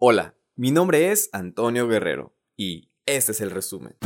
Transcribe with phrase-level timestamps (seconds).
[0.00, 3.96] Hola, mi nombre es Antonio Guerrero y este es el resumen.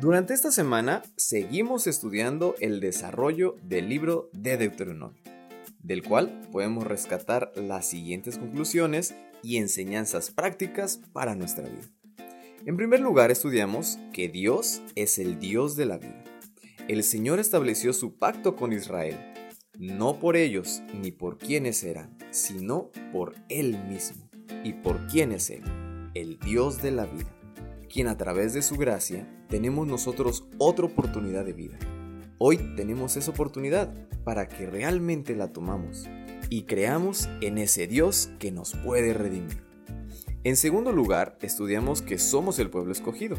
[0.00, 5.24] Durante esta semana seguimos estudiando el desarrollo del libro de Deuteronomio,
[5.80, 11.90] del cual podemos rescatar las siguientes conclusiones y enseñanzas prácticas para nuestra vida.
[12.64, 16.22] En primer lugar, estudiamos que Dios es el Dios de la vida.
[16.86, 19.16] El Señor estableció su pacto con Israel
[19.78, 24.28] no por ellos ni por quienes eran, sino por Él mismo.
[24.64, 25.62] ¿Y por quién es Él?
[26.14, 27.30] El Dios de la vida,
[27.92, 31.78] quien a través de su gracia tenemos nosotros otra oportunidad de vida.
[32.38, 33.92] Hoy tenemos esa oportunidad
[34.24, 36.08] para que realmente la tomamos
[36.48, 39.62] y creamos en ese Dios que nos puede redimir.
[40.44, 43.36] En segundo lugar, estudiamos que somos el pueblo escogido.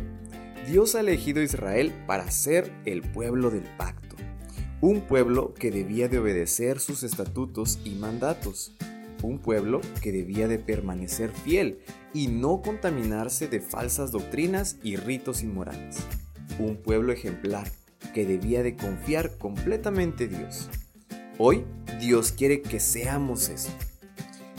[0.67, 4.06] Dios ha elegido a Israel para ser el pueblo del pacto
[4.79, 8.73] un pueblo que debía de obedecer sus estatutos y mandatos.
[9.23, 11.79] Un pueblo que debía de permanecer fiel
[12.13, 15.97] y no contaminarse de falsas doctrinas y ritos inmorales.
[16.59, 17.71] Un pueblo ejemplar
[18.13, 20.69] que debía de confiar completamente en Dios.
[21.39, 21.65] Hoy
[21.99, 23.71] Dios quiere que seamos eso.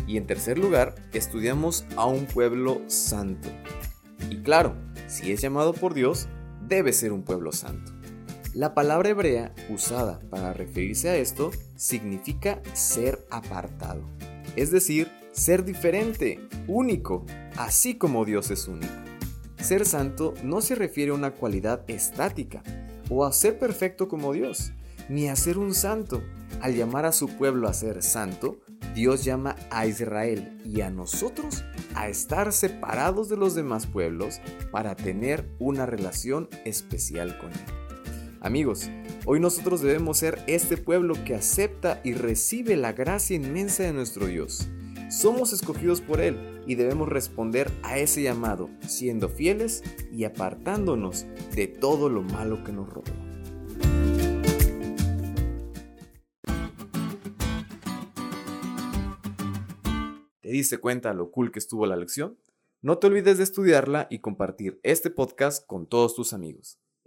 [0.09, 3.48] Y en tercer lugar, estudiamos a un pueblo santo.
[4.31, 4.75] Y claro,
[5.07, 6.29] si es llamado por Dios,
[6.67, 7.98] debe ser un pueblo santo.
[8.55, 14.03] La palabra hebrea usada para referirse a esto significa ser apartado,
[14.57, 17.27] es decir, ser diferente, único,
[17.57, 18.93] así como Dios es único.
[19.61, 22.63] Ser santo no se refiere a una cualidad estática
[23.11, 24.73] o a ser perfecto como Dios,
[25.09, 26.23] ni a ser un santo.
[26.61, 28.61] Al llamar a su pueblo a ser santo,
[28.95, 34.41] Dios llama a Israel y a nosotros a estar separados de los demás pueblos
[34.73, 37.88] para tener una relación especial con Él.
[38.49, 38.89] Amigos,
[39.27, 44.27] hoy nosotros debemos ser este pueblo que acepta y recibe la gracia inmensa de nuestro
[44.27, 44.67] Dios.
[45.11, 51.67] Somos escogidos por Él y debemos responder a ese llamado, siendo fieles y apartándonos de
[51.69, 53.14] todo lo malo que nos rodea.
[60.41, 62.39] ¿Te diste cuenta lo cool que estuvo la lección?
[62.81, 66.79] No te olvides de estudiarla y compartir este podcast con todos tus amigos.